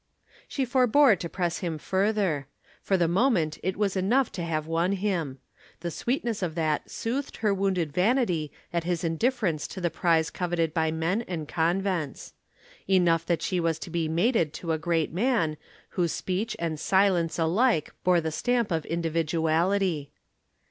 [0.47, 2.47] She forbore to press him further.
[2.81, 5.37] For the moment it was enough to have won him.
[5.81, 10.73] The sweetness of that soothed her wounded vanity at his indifference to the prize coveted
[10.73, 12.33] by men and convents.
[12.87, 15.55] Enough that she was to be mated to a great man,
[15.89, 20.09] whose speech and silence alike bore the stamp of individuality.